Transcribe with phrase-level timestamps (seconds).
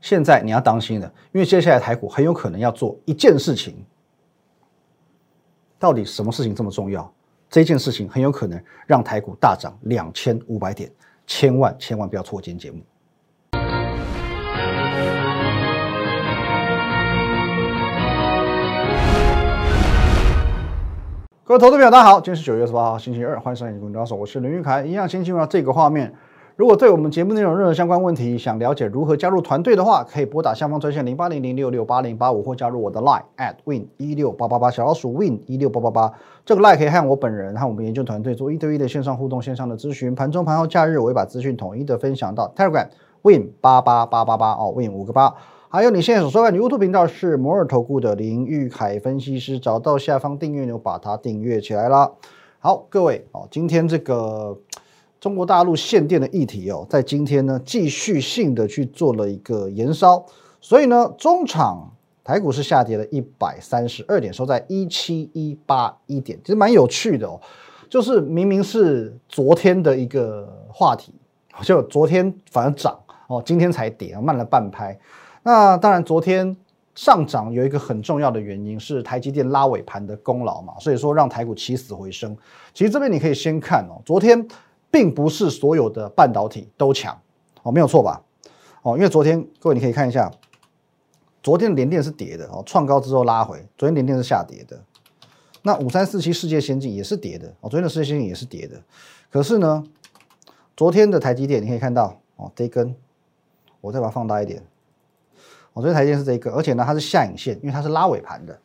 [0.00, 3.74] 现在你要当心了，因为接下来台股很有可能要做一件事情。
[5.76, 7.12] 到底什么事情这么重要？
[7.50, 10.88] 这件事情很有可能让台股大涨两千五百点，
[11.26, 12.80] 千万千万不要错过今天节目。
[21.42, 24.84] 各位投资朋友，大家好，今天是九月十八号，星期二，欢迎收看《股高手》，我是林玉凯。
[24.84, 26.14] 一样先进入到这个画面。
[26.58, 36.12] 如果对我们节目内容任何相关问题，想了解如何加入团队的话，可以拨打下方专线零八零零六六八零八五，或加入我的 Line at win 一六八八八小老鼠 win 一六八八八。
[36.44, 40.12] 这个 Line 可以和我本人和我们研究团队做一对一的线上互动、线上的咨询。
[40.16, 42.88] 盘中、盘后、假日，我会把资讯统一的分享到 Telegram
[43.22, 45.32] win 八八八八八哦，win 五个八。
[45.68, 52.10] 还有你现在所收看的 YouTube 频道是摩尔投顾的林玉凯分析师，找到下方订阅钮，把它订阅起来啦。
[52.58, 54.58] 好，各位哦，今天这个。
[55.20, 60.24] 中国大陆限电的议题哦，在今天呢继续性的去做了一个延烧，
[60.60, 67.40] 所以呢，中场台股是下跌了一百三十二点，收在一七一八一点，其实蛮有趣的哦。
[67.90, 71.12] 就是明明是昨天的一个话题，
[71.62, 74.96] 就昨天反而涨哦，今天才跌，慢了半拍。
[75.42, 76.56] 那当然，昨天
[76.94, 82.36] 上涨有一个很重要的原因是台积电拉尾盘的功劳嘛，所以说让台股起死回生。
[82.72, 84.46] 其实这边你可以先看哦，昨天。
[84.90, 87.20] 并不是所有的半导体都强
[87.62, 88.22] 哦，没有错吧？
[88.82, 90.30] 哦，因为昨天各位你可以看一下，
[91.42, 94.80] 昨天的联电是跌的哦，创高之后拉回，昨天联电是下跌的。
[95.62, 98.80] 那五三四七世界先进也是跌的哦，昨天的世界先进也是跌的。
[99.30, 99.84] 可是呢，
[100.76, 102.94] 昨天的台积电你可以看到哦，这一根，
[103.80, 104.62] 我再把它放大一点。
[105.74, 108.58] 哦，昨天台积电是这一根，而且呢它是下影线，因为它是拉尾盘的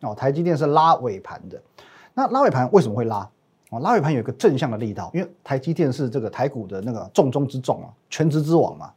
[0.00, 1.62] 哦，台积电是拉尾盘的。
[2.12, 3.30] 那拉尾盘为什么会拉？
[3.70, 8.90] 哦，拉尾盘有一个正向的力道，因为台积电是这个台股的那个重中之重啊，全职之王嘛。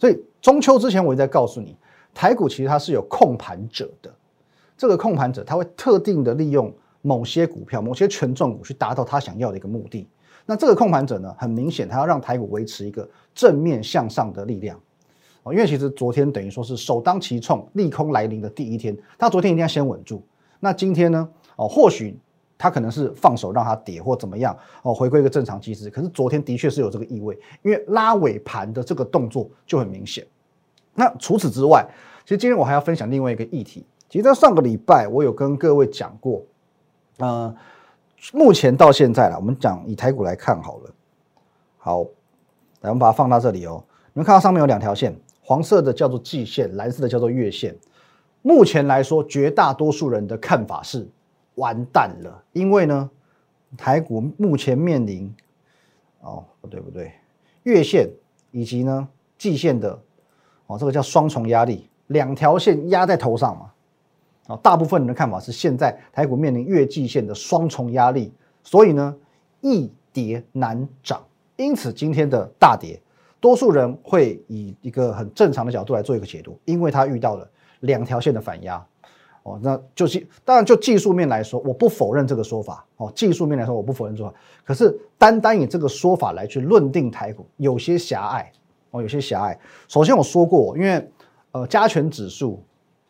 [0.00, 1.76] 所以中秋之前我也在告诉你，
[2.12, 4.12] 台股其实它是有控盘者的。
[4.76, 6.70] 这个控盘者他会特定的利用
[7.02, 10.06] 某些股票、某些权重股去达到他想要的一个目的。
[10.44, 14.76] 那这个控盘者呢，很明显他要让台股维持一个正面向上的力量。
[15.44, 20.20] 哦，因为其实昨天等于说是首当其冲利空来临的第一天，他昨天一定要先稳住。
[20.58, 21.28] 那今天呢？
[21.54, 22.18] 哦，或许。
[22.58, 25.90] 他可能是放手让它跌或怎么样哦，回归一个正常机制。
[25.90, 30.26] 可是昨天的确是有这个意味，因为拉尾盘的这个动作就很明显。
[30.94, 31.86] 那除此之外，
[32.24, 33.84] 其实今天我还要分享另外一个议题。
[34.08, 36.42] 其实，在上个礼拜我有跟各位讲过，
[37.18, 37.54] 呃，
[38.32, 40.90] 目前到现在了，我们讲以台股来看好了。
[41.76, 42.02] 好，
[42.80, 43.84] 来我们把它放到这里哦。
[44.14, 47.76] 你们看到上面有两条线，黄色的叫做季线，蓝色的叫做月线。
[48.40, 51.06] 目前来说，绝大多数人的看法是。
[51.56, 53.10] 完蛋了，因为呢，
[53.76, 55.30] 台股目前面临
[56.20, 57.12] 哦，不对不对，
[57.64, 58.08] 月线
[58.50, 59.06] 以及呢
[59.36, 60.00] 季线的
[60.66, 63.70] 哦，这个叫双重压力，两条线压在头上嘛。
[64.48, 69.16] 哦，大部分人的看法是现在台股面临月季线的双重压力，所以呢
[69.60, 71.20] 易跌难涨，
[71.56, 73.00] 因此今天的大跌，
[73.40, 77.50] 多数人会以一个很正常的角度来做一个解读，因为他遇到了
[77.80, 78.86] 两条线的反压。
[79.46, 82.84] 哦，那就是当然就技术面来说，我不否认这个说法。
[82.96, 84.34] 哦，技术面来说，我不否认说法。
[84.64, 88.50] 可是单单以这个说法来去论定台股，有些狭隘。
[88.90, 89.56] 哦，有些狭隘。
[89.86, 91.08] 首先我说过，因为
[91.52, 92.60] 呃加权指数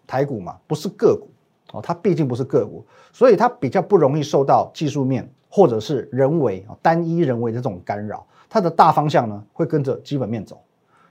[0.06, 1.26] 台股嘛，不是个股。
[1.72, 8.26] 哦，它毕竟不是个股，所以它比较不容易受到技术面或者是人为单一人为的这种干扰。
[8.50, 10.60] 它的大方向呢，会跟着基本面走。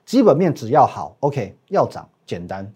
[0.06, 2.72] 基本面只要好，OK，要涨简单，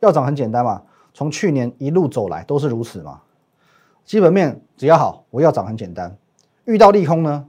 [0.00, 0.82] 要涨很简单嘛。
[1.12, 3.20] 从去年一路走来都是如此嘛，
[4.04, 6.16] 基本面只要好，我要涨很简单。
[6.64, 7.46] 遇到利空呢，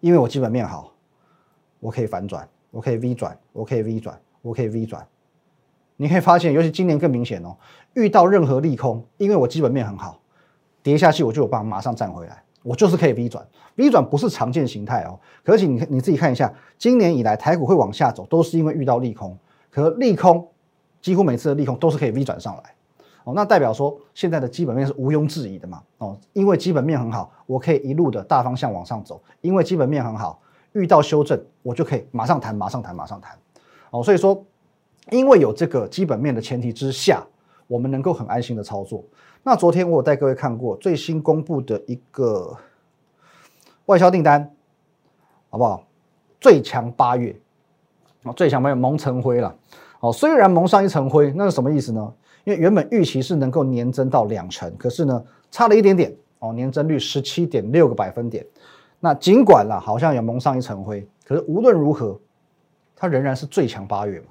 [0.00, 0.92] 因为我基本面好，
[1.80, 5.06] 我可以反转，我可以 V 转，我可以 V 转，我可以 V 转。
[5.96, 7.56] 你可以发现，尤其今年更明显哦。
[7.94, 10.20] 遇到任何利空，因为我基本面很好，
[10.82, 13.46] 跌下去我就有办法马上站回来，我就是可以 V 转。
[13.76, 19.36] V 转不是常见形态哦，可是你你自己看一下，今年以来台股会往下走，都是因为遇到利空。
[19.70, 20.48] 可利空
[21.00, 22.75] 几乎每次的利空都是可以 V 转上来。
[23.26, 25.82] 哦，那代表说现在的基本面是毋庸置疑的嘛？
[25.98, 29.20] 哦，因为基本面很好，我可以一路的大方向往上走。
[29.40, 30.40] 因为基本面很好，
[30.74, 33.36] 遇到修正我就可以马上谈，马上谈，马上谈。
[33.90, 34.40] 哦，所以说，
[35.10, 37.26] 因为有这个基本面的前提之下，
[37.66, 39.02] 我们能够很安心的操作。
[39.42, 42.56] 那昨天我有带各位看过最新公布的一个
[43.86, 44.54] 外销订单，
[45.50, 45.82] 好不好？
[46.40, 47.34] 最强八月，
[48.22, 49.52] 哦，最强八月蒙成灰了。
[49.98, 52.12] 哦，虽然蒙上一层灰，那是什么意思呢？
[52.46, 58.46] 因为原本预期是能够年增到两成，可是呢，差了一点点哦，年增率十七点六个百分点。
[59.00, 62.16] 那尽管啦，好像有蒙上一层灰，可是无论如何，
[62.94, 64.26] 它仍然是最强八月嘛，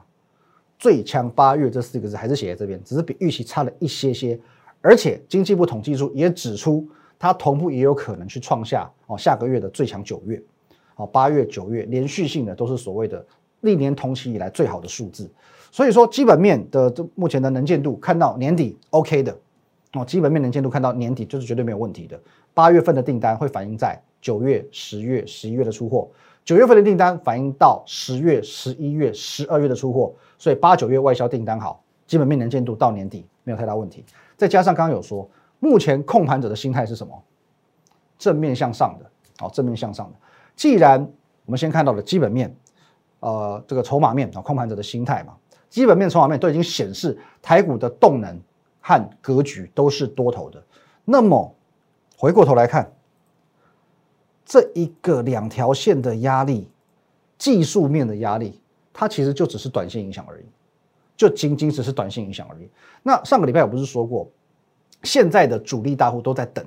[0.80, 4.40] 最强八月这四个字还是写在这边，只是比预期差了一些些。
[4.80, 6.88] 而且经济部统计处也指出，
[7.20, 10.42] 它同步也有可能去创下哦下个月的最强九月，
[10.96, 13.26] 哦八月九月连续性的都是所谓的
[13.60, 15.30] 历年同期以来最好的数字。
[15.75, 19.38] 所以说基本面的这目前的能见度看到年底 OK 的
[19.92, 22.18] 哦，基本面能见度看到年底就是绝对没有问题的。
[22.54, 26.07] 八月份的订单会反映在九月、十月、十一月的出货。
[26.45, 34.06] 九月份的订单反映到十月、十一月、十二月的出货，所以八九月外销订单好，基本面能见度到年底没有太大问题。
[34.38, 35.30] 再加上刚刚有说，
[35.60, 37.21] 目前控盘者的心态是什么？
[38.18, 39.06] 正面向上的，
[39.39, 40.13] 好，正面向上的。
[40.56, 41.06] 既然
[41.45, 42.56] 我们先看到了基本面，
[43.19, 45.33] 呃，这个筹码面啊，控盘者的心态嘛，
[45.75, 48.39] 基本面、筹码面都已经显示台股的动能
[48.80, 50.63] 和格局都是多头的。
[51.04, 51.54] 那么
[52.16, 52.89] 回过头来看。
[54.45, 56.69] 这一个两条线的压力，
[57.38, 58.62] 技术面的压力，
[58.94, 60.45] 它其实就只是短线影响而已，
[61.18, 62.69] 就仅仅只是短线影响而已。
[63.04, 64.30] 那上个礼拜我不是说过，
[65.04, 66.63] 现在的主力大户都在等，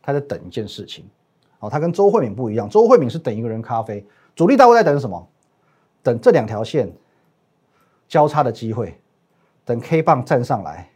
[0.00, 1.04] 他在等一件事情。
[1.58, 4.02] 哦，他跟周慧敏不一样，周慧敏是等一个人咖啡，
[4.34, 5.28] 主力大户在等什么？
[6.02, 6.90] 等这两条线
[8.12, 8.94] 交叉的机会，
[9.64, 10.90] 等 K 棒站上来，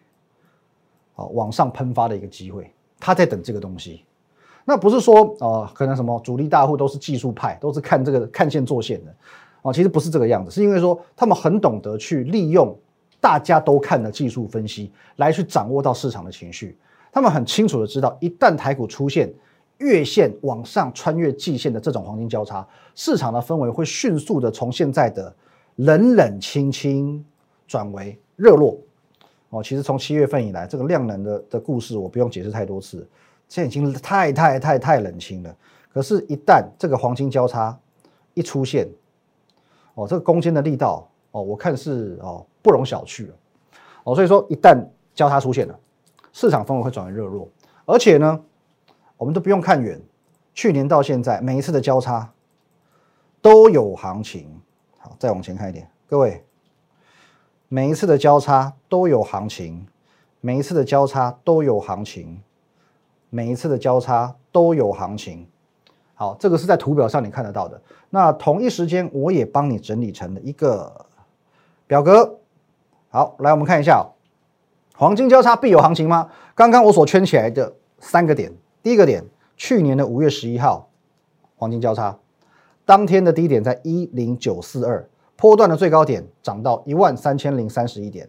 [1.14, 2.70] 好往上喷发的一个机会，
[3.00, 4.04] 他在等这个东西。
[4.66, 9.14] 那不是说啊，可能什么主力大户都是技术派，都是看这个看线做线的，
[9.62, 12.76] 哦，其实不是这个样子，是因为说他们很懂得去利用
[13.18, 16.76] 大家都看的技术分析来去掌握到市场的情绪，
[17.10, 19.32] 他们很清楚的知道，一旦台股出现
[19.78, 25.34] 月线往上穿越季线的这种黄金交叉，市场的氛围会迅速的从现在的
[25.76, 27.24] 冷冷清清
[27.66, 28.78] 转为热络，
[29.50, 33.06] 哦，其实从七月份以来，这个量能的的故事我不用解释太多次。
[33.48, 35.56] 现在已经太太太太冷清了，
[35.92, 37.78] 可是，一旦这个黄金交叉
[38.34, 38.88] 一出现，
[39.94, 43.34] 哦，这个攻坚的力道，哦，我看是哦不容小觑了，
[44.02, 44.84] 哦，所以说一旦
[45.14, 45.78] 交叉出现了，
[46.32, 47.48] 市场氛围会转为热络，
[47.84, 48.40] 而且呢，
[49.16, 50.00] 我们都不用看远，
[50.52, 52.32] 去年到现在每一次的交叉
[53.40, 54.48] 都有行情，
[55.06, 56.44] 好，再往前看一点，各位，
[57.68, 59.86] 每一次的交叉都有行情，
[60.40, 62.42] 每一次的交叉都有行情。
[63.28, 65.46] 每一次的交叉都有行情，
[66.14, 67.82] 好，这个是在图表上你看得到的。
[68.10, 71.06] 那同一时间，我也帮你整理成了一个
[71.86, 72.38] 表格。
[73.10, 74.06] 好，来我们看一下，
[74.94, 76.30] 黄金交叉必有行情吗？
[76.54, 78.52] 刚刚我所圈起来的三个点，
[78.82, 79.24] 第一个点，
[79.56, 80.88] 去年的五月十一号，
[81.56, 82.16] 黄金交叉，
[82.86, 85.06] 当天的低点在一零九四二，
[85.36, 88.26] 波段的最高点涨到一万三千零三十一点，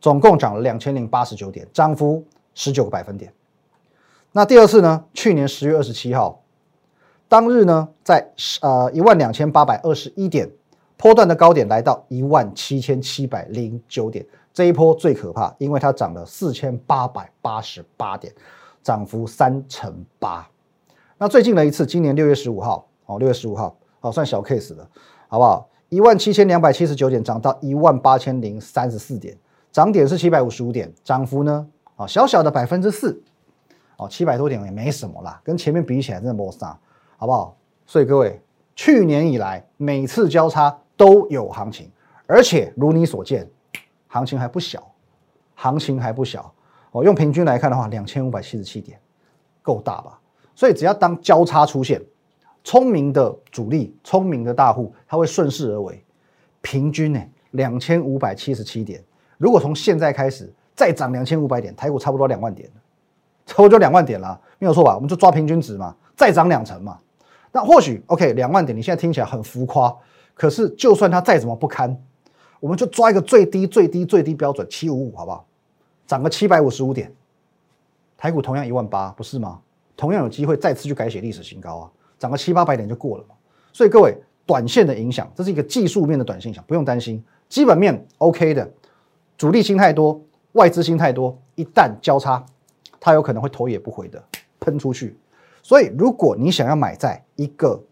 [0.00, 3.32] 总共涨了两千零八十九点，涨幅十九个百分点。
[4.30, 5.04] 那第二次呢？
[5.12, 6.40] 去年十月二十七号，
[7.28, 8.32] 当日呢，在
[8.62, 10.48] 呃一万两千八百二十一点，
[10.96, 18.32] 波段的高点来到一万七千七百零九点，这一波最可怕，因为它涨了四千八百八十八点，
[18.84, 20.48] 涨幅三成八。
[21.18, 24.88] 那最近的一次，今年六月十五号，哦，六月十五号，哦，算小 case 了，
[25.26, 25.68] 好不好？
[25.88, 29.36] 一万七千两百七十九点涨到一万八千零三十四点，
[29.72, 31.66] 涨点是七百五十五点，涨幅呢，
[31.96, 33.20] 啊，小小的百分之四。
[33.96, 36.78] 哦，七百多点也没什么啦，跟前面比起来真的没啥，
[37.18, 37.56] 好不好？
[37.84, 38.40] 所以各位，
[38.74, 41.90] 去年以来每次交叉都有行情，
[42.26, 43.46] 而且如你所见，
[44.06, 44.90] 行情还不小，
[45.54, 46.50] 行情还不小。
[46.92, 48.98] 哦，用平均来看的话，两千五百七十七点，
[49.60, 50.18] 够大吧？
[50.54, 52.00] 所以只要当交叉出现，
[52.62, 56.02] 聪明的主力、聪明的大户，他会顺势而为。
[56.60, 57.20] 平均呢，
[57.52, 59.02] 两千五百七十七点，
[59.38, 62.70] 如果从现在开始再涨两千五百点，台股差不多两万点
[63.46, 64.94] 差不多就两万点了，没有错吧？
[64.94, 66.98] 我们就抓平均值嘛，再涨两成嘛。
[67.50, 69.96] 那或许 OK，两万点你现在听起来很浮夸，
[70.34, 72.00] 可是就算它再怎么不堪，
[72.60, 75.46] 我们就抓一个最低最低最低标准七五五，好不好？
[76.06, 77.12] 涨个七百五十五点，
[78.16, 79.60] 台股同样一万八，不是吗？
[79.96, 81.90] 同样有机会再次去改写历史新高啊！
[82.20, 83.34] 涨个七八百点就过了嘛。
[83.72, 87.20] 所以各位，短线的影响，这是一个技术面的短线影响，不用担心。
[87.48, 88.70] 基本面 OK 的，
[89.36, 90.20] 主力心太多，
[90.52, 92.46] 外资心太多，一旦交叉。
[93.02, 94.22] 它有可能会头也不回的
[94.60, 95.16] 喷出去，
[95.62, 97.82] 所以如果你想要买在一个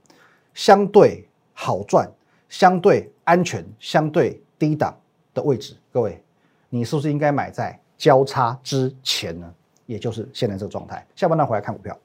[0.53, 2.07] 相对好赚、
[2.51, 4.95] 相对安全、相对低档
[5.33, 6.23] 的位置，各位，
[6.69, 9.51] 你是不是应该买在交叉之前呢？
[9.87, 11.03] 也就是现在这个状态。
[11.17, 11.99] 下半段回来看股票。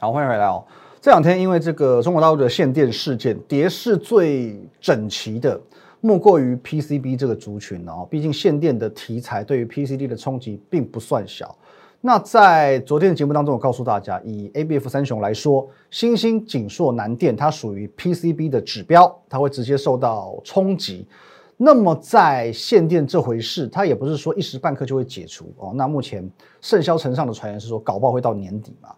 [0.00, 0.64] 好，欢迎回来哦。
[1.00, 5.60] 这两天因为这个中国大陆的限电事件，跌势最整齐的。
[6.00, 11.52] 莫过于 PCB 这个族群哦，毕竟限电的题材对于 PCB 的冲击并不算小。
[12.00, 21.08] 那在昨天的节目当中，我告诉大家，以 ABF 三雄来说，新兴、锦硕、南电，它属于 PCB 的指标，它会直接受到冲击。
[21.56, 25.72] 那么在限电这回事，它也不是说一时半刻就会解除哦。
[25.74, 28.90] 那目前盛嚣尘上的传言是说，搞不好会到年底嘛。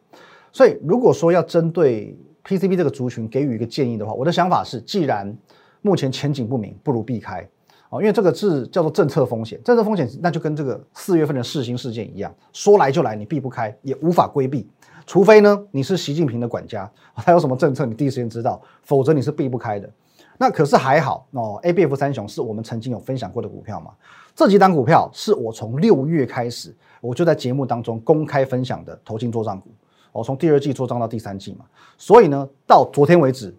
[0.53, 5.37] 所以如果说要针对 PCB 这个族群给予一个建议的话，我的想法是，既然
[5.83, 7.47] 目前前景不明，不如避开
[7.91, 9.61] 哦，因为这个是叫做政策风险。
[9.63, 14.69] 政策风险那就跟这个四月份的世新事件一样，说来就来，你避不开，也无法规避，
[15.07, 19.91] 除非呢你是习近平的管家， 他有什么政策你第一时间知道，否则你是避不开的。
[20.39, 23.91] 那可是还好哦，A B F 三雄是我们曾经有分享过的股票嘛？
[24.35, 29.69] 这几档股票是我从六月开始，我就在节目当中公开分享的投进做账股，
[30.13, 31.65] 哦从第二季做账到第三季嘛，
[31.97, 33.55] 所以呢，到昨天为止，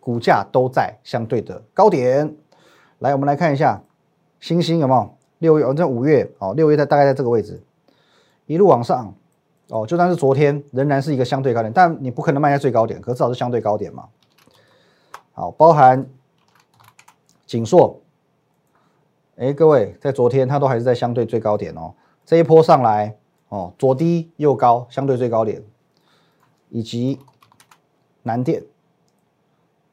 [0.00, 2.34] 股价都在相对的高点。
[2.98, 3.82] 来，我们来看一下
[4.40, 5.14] 星星有没有？
[5.38, 7.60] 六月哦，在五月哦，六月在大概在这个位置，
[8.46, 9.12] 一路往上
[9.70, 14.04] 哦，就算是昨天仍然是一个相对高点，但你不可能卖在最高点，可至少是相对高点嘛。
[15.32, 16.06] 好，包含
[17.44, 18.00] 锦硕，
[19.36, 21.92] 哎，各位，在昨天它都还是在相对最高点哦。
[22.24, 23.16] 这一波上来
[23.48, 25.60] 哦，左低右高，相对最高点，
[26.72, 27.18] 以及
[28.22, 28.64] 南电，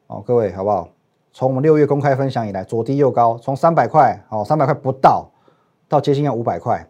[0.06, 0.88] 哦，各位好不好？
[1.30, 5.30] 从我们六月公开分享以来，左低右高，从三百块哦，三百块不到，
[5.86, 6.88] 到接近要五百块。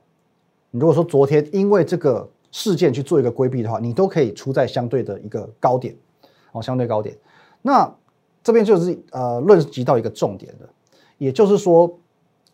[0.70, 5.94] 你如果说昨天因为这个事件去做一个规避的话，你都可以出在相对的一个高点
[6.52, 7.16] 哦，相对高点。
[7.60, 7.92] 那
[8.44, 10.68] 这边就是呃论及到一个重点的，
[11.18, 11.98] 也就是说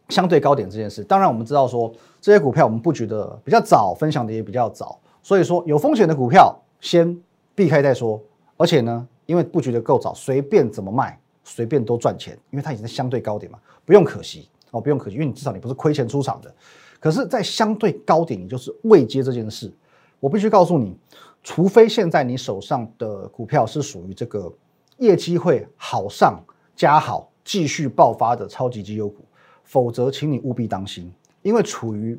[0.08, 1.04] 相对高点这件事。
[1.04, 7.22] 当然我们知道说这些股票我们布局的比较早，分享的也比较早，所以说有风险的股票先
[7.56, 8.22] 避开再说。
[8.56, 16.54] 而且呢，因为布局的够早，随便怎么卖，随便都赚钱，因为它已经在相对高点嘛，不用可惜哦，不用可惜，因为你至少你不是亏钱出场的。
[17.00, 19.72] 可是，在相对高点，你就是未接这件事，
[20.20, 20.96] 我必须告诉你，
[21.42, 24.52] 除非现在你手上的股票是属于这个。
[24.98, 26.42] 业绩会好上
[26.75, 29.26] 加好，继续爆发的超级绩优股，
[29.62, 32.18] 否则请你务必当心，因为处于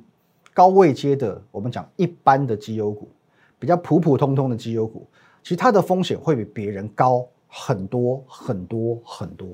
[0.54, 3.10] 高位阶的，我们讲一般的绩优股，
[3.58, 5.08] 比较普普通通的绩优股，
[5.48, 9.48] 其实它的风险会比别人高很多很多很多。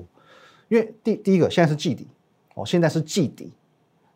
[0.66, 2.08] 因为第第一个现在是季底
[2.56, 3.52] 哦，现在是季底，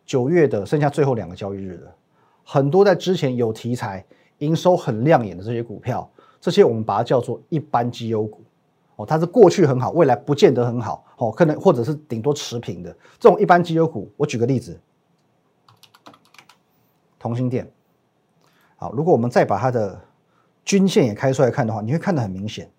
[0.05, 1.95] 九月的剩下最后两个交易日了，
[2.43, 4.05] 很多在之前有题材、
[4.39, 8.41] 营收很亮眼的这些股票，这些我们把它叫做一般绩优股。
[8.97, 14.11] 哦，它是过去很好，未来不见得很好，哦，可能或者是顶多持平的这种一般绩优股。
[14.17, 14.77] 我举个例子，
[17.17, 17.71] 同心店。
[18.75, 19.97] 好，如果我们再把它的
[20.69, 22.69] 均线也开出来看的话，你会看得很明显，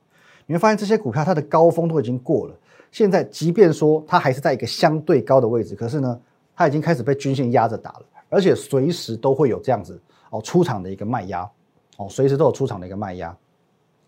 [0.47, 2.55] 你会发现这些股票它的高峰都已经过了。
[2.93, 6.21] 现在即便说它还是在一个相对高的位置，可是呢，
[6.55, 11.51] 它已经开始被均线压着打了，而且随时都会有这样子哦出场的一个卖压，
[11.97, 13.37] 哦，随时都有出场的一个卖压，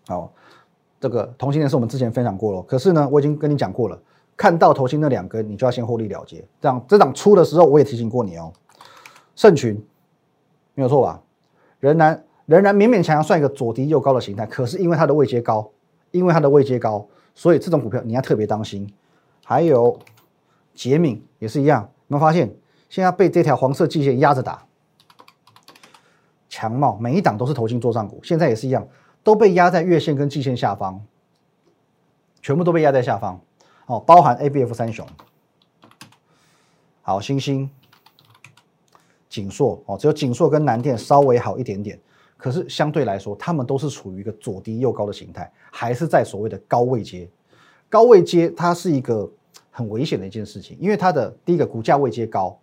[0.07, 0.31] 哦。
[0.97, 4.01] 这个同心链是我们之前分享过了，可是呢，我已经跟你讲过了，
[4.37, 6.41] 看到头心那两根，你就要先获利了结。
[6.61, 8.53] 这样这档出的时候，我也提醒过你哦。
[9.35, 9.75] 盛群
[10.73, 11.21] 没有错吧？
[11.81, 15.71] 仍然仍然勉勉强强算一个左低右高的形态，可是因为它的位阶高，
[16.11, 18.91] 因为它的位阶高，所以这种股票你要特别当心。
[19.45, 19.99] 还有
[20.73, 22.55] 杰敏也是一样，有没有发现
[22.89, 24.65] 现在被这条黄色季线压着打？
[26.49, 28.87] 强茂每一档都是头新做上股，现在也是一样。
[29.23, 31.01] 都被压在月线跟季线下方，
[32.41, 33.39] 全部都被压在下方。
[33.85, 35.07] 哦，包含 A、B、F 三雄，
[37.01, 37.69] 好，星星、
[39.29, 41.97] 锦硕哦，只有锦硕跟南电稍微好一点点，
[42.43, 47.25] 可是相对来说，他们都是处于一个左低右高的形态，还是在所谓的高位阶。
[47.87, 49.31] 高位阶它是一个
[49.71, 52.59] 很危险的一件事情，因为它的第一个股价位阶高，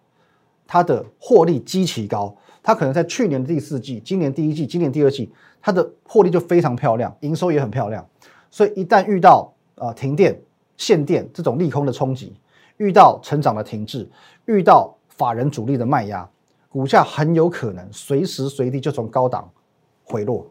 [0.67, 2.37] 它的获利极其高。
[2.63, 5.33] 它可能在去年的第四季、今年第一季、今年第二季，
[5.63, 8.07] 它的获利就非常漂亮，营收也很漂亮。
[8.51, 10.39] 所以一旦遇到呃停电、
[10.77, 12.35] 限电这种利空的冲击，
[12.77, 14.07] 遇到成长的停滞，
[14.45, 16.29] 遇到法人主力的卖压，
[16.69, 19.51] 股价很有可能随时随地就从高档
[20.11, 20.47] 回落。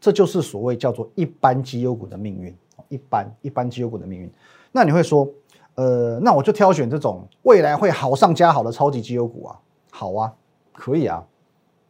[0.00, 2.56] 这就是所谓叫做一般绩优股的命运，
[2.88, 4.32] 一般一般绩优股的命运。
[4.72, 5.28] 那你会说，
[5.74, 9.60] 呃，那我就挑选这种未来会好上加好的超级绩优股啊？
[9.90, 10.34] 好啊。
[10.72, 11.26] 可以啊，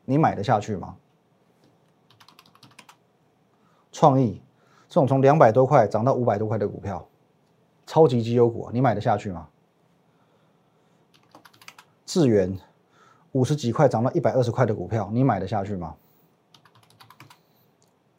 [0.06, 0.96] 你买得下去吗？
[3.92, 4.40] 创意
[4.88, 7.06] 这种从两百多块涨到五百多块的股票，
[7.84, 9.46] 超级绩优股，你买得下去吗？
[12.06, 12.58] 智源
[13.32, 15.94] 五十几块涨到一百二十块的股票，你买得下去吗？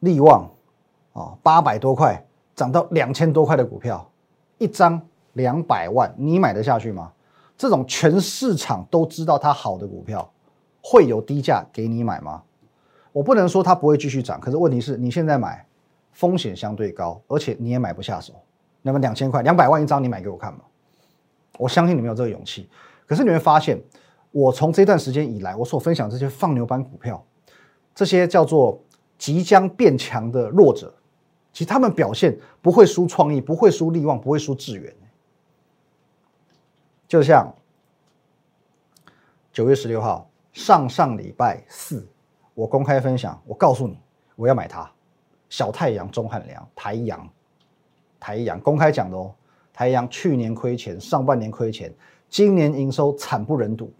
[0.00, 0.50] 利旺
[1.14, 2.22] 啊，八百多块
[2.54, 4.10] 涨到两千多块的股票，
[4.58, 5.00] 一张
[5.32, 7.12] 两百万，你买得下去吗？
[7.56, 10.30] 这种全市场都知道它好的股票。
[10.82, 12.42] 会有低价给你买吗？
[13.12, 15.66] 我不能说它不会继续涨，可是问题是你现在买
[16.10, 18.32] 风险相对高，而且你也买不下手。
[18.80, 20.60] 那么两千块、两百万一张，你买给我看吗？
[21.58, 22.66] 我相信你没有这个勇气。
[23.06, 23.78] 可是你会发现，
[24.30, 27.22] 我从这段时间以来，我所分享这些放牛班股票，
[27.94, 28.80] 这些叫做
[29.20, 30.90] 即将变强的弱者，
[31.52, 34.90] 其实他们表现不会输创意，不会输力旺，不会输智源。
[37.06, 37.54] 就像
[39.52, 42.08] 九月十六号上上礼拜四，
[42.54, 43.98] 我公开分享，我告诉你
[44.36, 44.90] 我要买它，
[45.50, 47.28] 小太阳、钟汉良、台阳、
[48.18, 49.34] 台阳公开讲的哦。
[49.74, 51.94] 台阳去年亏钱，上半年亏钱，
[52.30, 53.92] 今年营收惨不忍睹。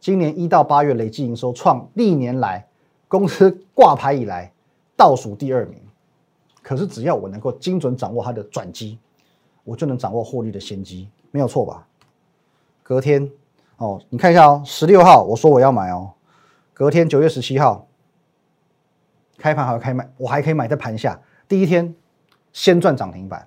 [0.00, 2.66] 今年一到八月累计营收创历年来
[3.08, 4.52] 公司挂牌以来
[4.96, 5.80] 倒数第二名。
[6.62, 8.98] 可是只要我能够精准掌握它的转机，
[9.64, 11.86] 我就能掌握获利的先机，没有错吧？
[12.82, 13.30] 隔天
[13.76, 16.12] 哦，你看一下哦，十六号我说我要买哦，
[16.72, 17.86] 隔天九月十七号
[19.36, 21.20] 开盘还要开卖，我还可以买在盘下。
[21.46, 21.94] 第一天
[22.52, 23.46] 先赚涨停板，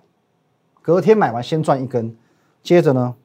[0.83, 2.15] 隔天买完先赚一根，
[2.61, 3.15] 接着呢，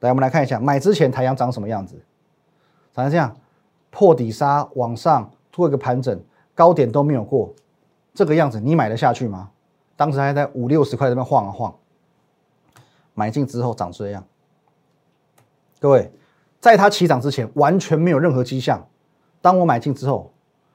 [0.00, 1.94] 来我们来看一下买之前太阳长什么样子，
[2.92, 3.34] 长成这样，
[3.90, 6.16] 破底杀往上做一个盘整，
[6.54, 7.52] 高点都没有过，
[8.14, 9.50] 这个样子你买得下去吗？
[9.96, 11.76] 当时还在五六十块这边晃啊晃，
[13.12, 14.24] 买进之后长这样。
[15.80, 16.12] 各位，
[16.60, 18.86] 在它起涨之前，完全没有任何迹象。
[19.40, 20.32] 当我买进之后，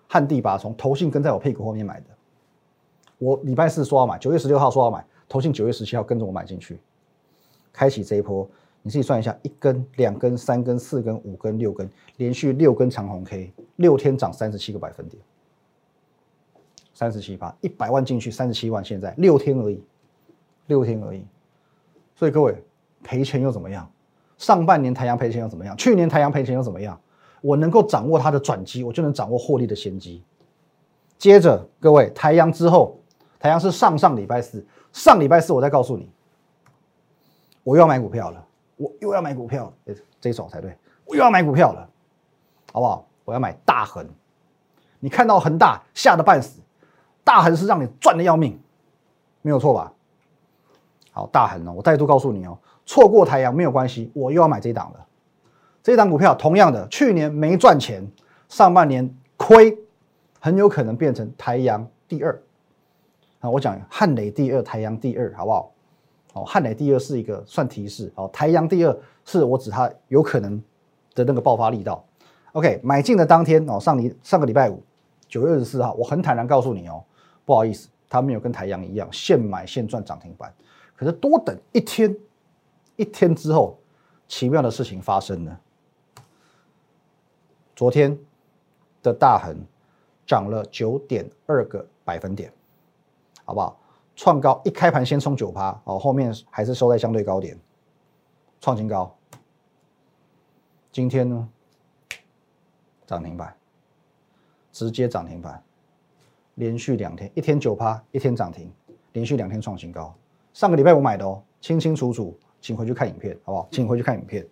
[0.10, 2.08] 旱地拔葱，投信跟在我屁股后面买的。
[3.20, 6.82] 我礼拜四说要买，九月十六号说要买，投信九月十七号跟着我买进去，
[7.72, 8.46] 开启这一波。
[8.84, 15.24] 你自己算一下，一根、两根、三根、四根、五根、六根，连续六根长红 K，六天涨三十七个百分点，
[16.94, 19.82] 三十七八，一百万进去，三十七万，现在六天而已，
[20.68, 21.25] 六天而已。
[22.16, 22.62] 所以各位
[23.02, 23.90] 赔钱又怎么样？
[24.38, 25.75] 上半年台阳赔钱又怎么样？
[25.78, 27.00] 去年台阳赔钱又怎么样？
[27.42, 30.22] 我能够掌握它的转机，我就能掌握获利的先机。
[31.18, 33.00] 接着，各位，台阳之后，
[33.40, 36.10] 台阳是上上礼拜四，上礼拜四我再告诉你，
[37.63, 38.46] 我又要买股票了，
[38.77, 41.90] 我又要买股票，哎，这一手才对，我又要买股票了，
[42.72, 43.07] 好不好？
[43.25, 44.05] 我要买大恒，
[45.00, 46.62] 你看到恒大吓得半死，
[47.24, 48.59] 大恒是让你赚的要命，
[49.42, 49.94] 没有错吧？
[51.12, 52.57] 好，大恒呢，我再度告诉你哦。
[52.86, 55.05] 错过太阳没有关系，我又要买这一档了。
[55.81, 58.05] 这一档股票同样的，去年没赚钱，
[58.50, 59.77] 上半年亏，
[60.40, 62.42] 很有可能变成太阳第二。
[63.40, 65.73] 啊，我讲汉雷第二，太阳第二，好不好？
[66.33, 70.61] 哦，汉雷第二是一个算提示，哦，台阳第二是我指它有可能
[71.15, 72.03] 的那个爆发力道。
[72.51, 74.83] OK，买进的当天哦，上礼上个礼拜五，
[75.27, 77.03] 九月二十四号，我很坦然告诉你哦，
[77.46, 80.53] 不好意思，它没有跟台阳一样现买现赚涨停板，
[80.96, 82.15] 可是多等一天。
[82.96, 83.75] 一天之后，
[84.27, 85.59] 奇妙的事情发生了。
[87.75, 88.15] 昨天
[89.01, 89.57] 的大恒
[90.27, 92.53] 涨了九点二个百分点，
[93.46, 93.79] 好不好？
[94.16, 97.58] 创高一开盘先冲九趴，哦，后面还是收在相对高点，
[98.62, 99.16] 创新高。
[100.92, 101.50] 今天呢，
[103.06, 103.56] 涨停板，
[104.72, 105.62] 直接涨停板，
[106.56, 108.72] 连续两天，一天九趴，一天涨停，
[109.14, 110.14] 连续两天创新高。
[110.54, 112.38] 上个礼拜我买的哦，清清楚楚。
[112.62, 113.68] 请回去看影片，好不好？
[113.72, 114.48] 请回去看影片。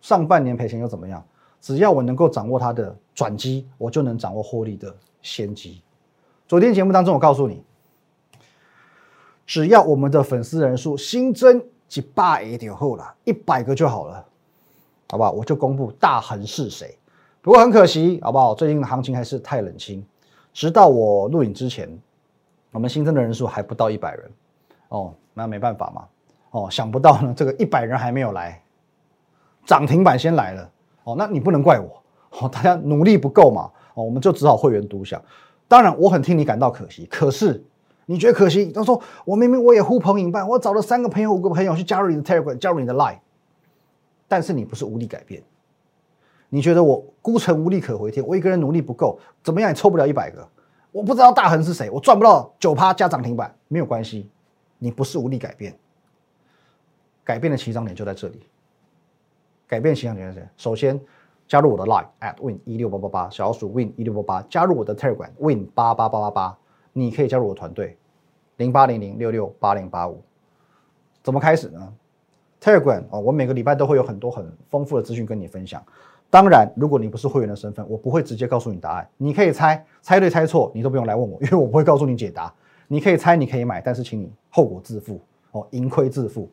[0.00, 1.20] 上半年赔钱又怎么样？
[1.60, 5.82] 只要我能够掌握它的转机，我就能掌握获利的先机。
[6.46, 7.60] 昨天节目当中，我告诉你，
[9.46, 14.24] 只要我们的粉丝人数新增几百一点后了，一百个就好了，
[15.10, 15.32] 好不好？
[15.32, 16.96] 我就公布大恒是谁。
[17.40, 18.54] 不过很可惜，好不好？
[18.54, 20.04] 最近的行情还是太冷清。
[20.52, 21.88] 直到我录影之前，
[22.70, 24.30] 我们新增的人数还不到一百人。
[24.88, 26.04] 哦，那没办法嘛。
[26.50, 28.62] 哦，想不到呢，这个一百人还没有来，
[29.66, 30.70] 涨停板先来了。
[31.04, 32.02] 哦，那你不能怪我，
[32.38, 33.70] 哦，大家努力不够嘛。
[33.94, 35.20] 哦，我们就只好会员独享。
[35.66, 37.06] 当然，我很替你感到可惜。
[37.06, 37.64] 可是
[38.06, 38.72] 你觉得可惜？
[38.72, 43.18] 他说我明明我也呼朋引伴，我找了三个朋友、五个朋友去加入你的 Telegram，加入你的 Line，
[44.28, 45.42] 但是你不是无力改变。
[46.48, 50.46] 你觉得我孤城无力可回天，我一个人努力不够，怎么样也抽不了一百个。
[50.90, 54.28] 我不知道大恒是谁，我赚不到九趴加涨停板，没有关系，
[54.78, 55.74] 你不是无力改变。
[57.24, 58.46] 改变的起涨点就在这里。
[59.66, 60.46] 改变起涨点在这里。
[60.58, 61.00] 首先，
[61.48, 66.58] 加入我的 Line at win 一六八八八，小老鼠 win 一六八八，加入我的 Telegram win 八八八八八，
[66.92, 67.96] 你可以加入我团队
[68.56, 70.22] 零八零零六六八零八五。
[71.22, 71.92] 怎么开始呢
[72.60, 75.82] ？Telegram 哦，我每个礼拜都会有很多很丰富的资讯跟你分享。
[76.30, 79.08] 当然，如果你不是会员的身份，我不会直接告诉你答案。
[79.18, 82.52] 你可以猜，猜对猜错，你都不用来问我，因为我不会告诉你解答。
[82.88, 86.50] 你可以猜，你可以买，但是请你后果自负哦，盈亏自负。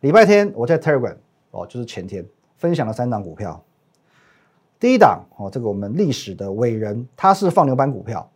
[0.00, 1.16] 礼拜天我在 Telegram
[1.50, 2.24] 哦，就是前天
[2.56, 3.62] 分享了三档股票，
[4.78, 8.30] 第一档哦，这个我们历史的伟人，他是放牛班股票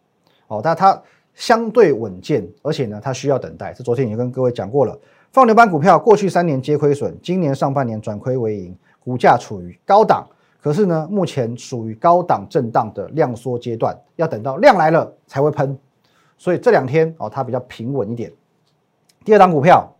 [0.47, 1.03] 哦，但他
[1.37, 3.72] 相对稳健，而且呢，它需要等待。
[3.75, 4.99] 这昨天已经跟各位讲过了，
[5.31, 10.27] 放牛班股票过去三年皆亏损，今年上半年转亏为盈，股价处于高档，
[10.62, 15.79] 可是呢，目前属于高档震荡的量缩阶段，要等到量来了才会喷，
[16.38, 18.33] 所以这两天哦，它比较平稳一点。
[19.22, 19.94] 第二档股票，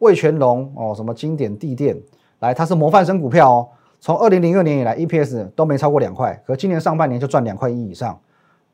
[0.00, 1.96] 魏全龙哦，什么经典地垫，
[2.40, 3.68] 来，它是模范生股票哦。
[4.00, 8.18] 从二零零二年以来，EPS 都没超过两块，可今年上半年就赚两块一以上。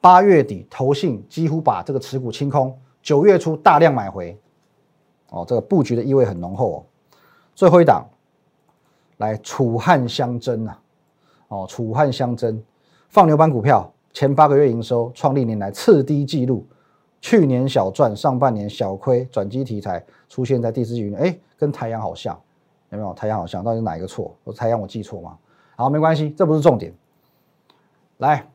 [0.01, 4.39] 八月底投信几乎把这个持股清空，九月初大量买回，
[5.31, 6.85] 哦，这个布局的意味很浓厚哦。
[7.55, 8.07] 最后一档，
[9.17, 10.81] 来楚汉相争啊，
[11.49, 12.63] 哦，楚汉相争，
[13.09, 16.65] 放牛班股票前八个月营收创历年来次低纪录，
[17.21, 22.39] 去年小赚，上半年小亏，转机题材出现在第四季，哎，跟太阳好像。
[22.91, 23.63] 有没有太阳好像？
[23.63, 24.35] 到底哪一个错？
[24.45, 25.37] 我太阳我记错吗？
[25.77, 26.91] 好，没关系，这不是重点。
[28.17, 28.49] 来，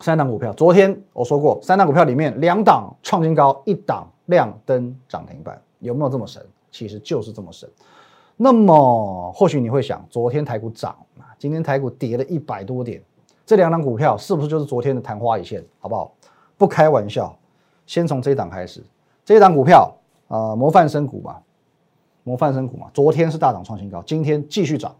[0.00, 6.44] 三档股票，昨天我说过，三档股票里面两档创新高，一档亮灯涨停板，有没有这么神？
[6.70, 7.68] 其实就是这么神。
[8.36, 10.94] 那么或许你会想，昨天台股涨，
[11.36, 13.02] 今天台股跌了一百多点，
[13.44, 15.64] 这两档股票是不是就是昨天的昙花一现？
[15.80, 16.12] 好不好？
[16.56, 17.36] 不开玩笑，
[17.86, 18.80] 先从这一档开始，
[19.24, 19.92] 这一档股票，
[20.28, 21.36] 呃，模范生股嘛。
[22.22, 24.94] 模范生股嘛，昨天是大涨创新高，今天继续涨。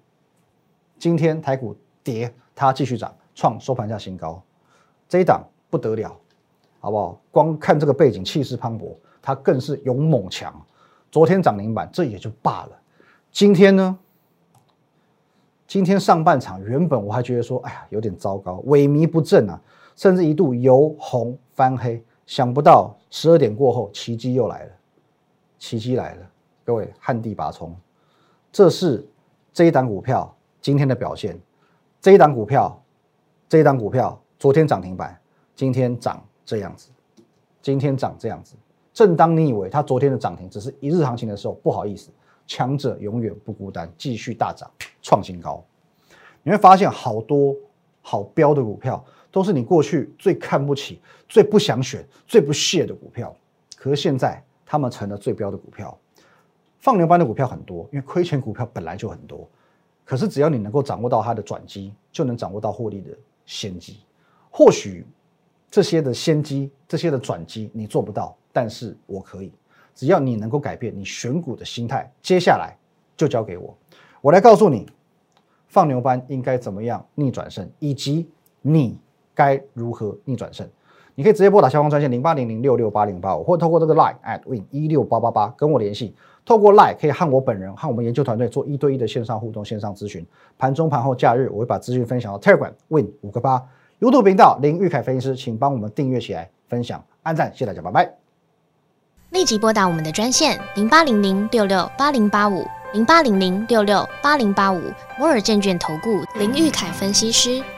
[0.98, 4.42] 今天台股跌，它继续涨，创收盘价新高。
[5.08, 6.14] 这一档不得了，
[6.80, 7.20] 好不好？
[7.30, 10.54] 光看这个背景，气势磅礴，它更是勇猛强。
[11.10, 12.70] 昨天涨停板，这也就罢了。
[13.32, 13.98] 今天呢？
[15.66, 19.60] 今天上半场原本我还觉得说，哎呀，有点糟糕，萎靡不振啊，
[19.96, 22.02] 甚至一度由红翻黑。
[22.26, 24.70] 想不到十二点过后，奇迹又来了，
[25.58, 26.30] 奇迹来了。
[26.64, 27.74] 各位旱地拔葱，
[28.52, 29.06] 这是
[29.52, 31.38] 这一档股票今天的表现。
[32.00, 32.82] 这一档股票，
[33.48, 35.20] 这一档股票昨天涨停板，
[35.57, 36.90] 今天涨这样子，
[37.61, 38.55] 今天涨这样子。
[38.92, 42.11] 正当你以为它昨天的涨停只是一日行情的时候，不好意思，
[42.46, 44.70] 强者永远不孤单，继续大涨
[45.03, 45.64] 创新高。
[46.44, 47.53] 你会发现好多
[48.01, 53.35] 好标的股票，都是你过去最看不起、最不想选、最不屑的股票，
[53.77, 55.98] 可是现在他们成了最标的股票。
[56.79, 59.48] 放牛班的股票很多，因为亏钱股票本来就很多。
[60.05, 63.11] 可是只要你能够掌握到它的转机，就能掌握到获利的
[63.44, 63.98] 先机。
[64.58, 65.06] 或许
[65.70, 69.52] 这些的先机、这些的转机你做不到，但是我可以。
[69.94, 72.76] 只要你能够改变你选股的心态，接下来
[73.16, 73.72] 就交给我，
[74.20, 74.84] 我来告诉你
[75.68, 78.28] 放牛班应该怎么样逆转胜，以及
[78.60, 78.98] 你
[79.32, 80.68] 该如何逆转胜。
[81.14, 86.16] 你可以直接拨打消防专线零八零零六六八零八五，或透过这个 line at win 一六八八八跟我联系。
[86.44, 90.26] 透过 line 可以和我本人和我们研究团队做一对一的线上互动、线上咨询。
[90.58, 93.64] 盘中、盘后、假日，我会把资讯分享到 Telegram win 五个八
[94.00, 98.08] YouTube 频道林玉凯分析师，请帮我们订阅起来，分享、按赞，谢谢大家，拜拜。
[99.30, 104.80] 立即拨打我们的专线零八零零六六八零八五零八零零六六八零八五
[105.18, 107.61] 摩尔证券投顾林玉凯分析师。